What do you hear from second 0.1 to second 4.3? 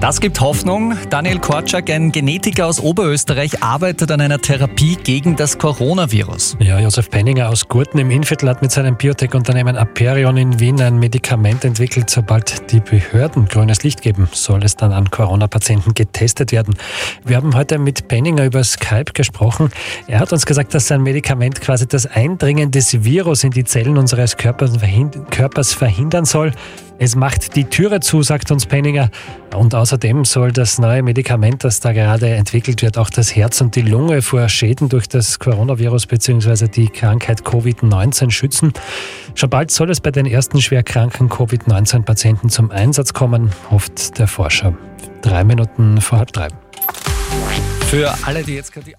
gibt Hoffnung. Daniel Korczak, ein Genetiker aus Oberösterreich, arbeitet an